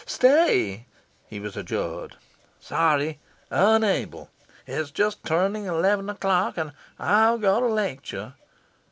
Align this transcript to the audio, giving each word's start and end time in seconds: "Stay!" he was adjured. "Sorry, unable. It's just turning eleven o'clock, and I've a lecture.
"Stay!" 0.07 0.87
he 1.27 1.39
was 1.39 1.55
adjured. 1.55 2.15
"Sorry, 2.59 3.19
unable. 3.51 4.31
It's 4.65 4.89
just 4.89 5.23
turning 5.23 5.65
eleven 5.65 6.09
o'clock, 6.09 6.57
and 6.57 6.73
I've 6.97 7.43
a 7.43 7.59
lecture. 7.59 8.33